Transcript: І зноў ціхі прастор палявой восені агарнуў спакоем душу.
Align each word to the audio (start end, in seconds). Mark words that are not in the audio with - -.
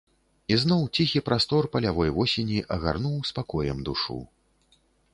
І 0.53 0.55
зноў 0.63 0.81
ціхі 0.95 1.21
прастор 1.27 1.69
палявой 1.77 2.13
восені 2.17 2.59
агарнуў 2.79 3.23
спакоем 3.33 3.77
душу. 3.91 4.21